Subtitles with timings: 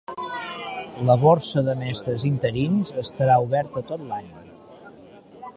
[1.09, 4.35] La borsa de mestres interins estarà oberta tot l'any.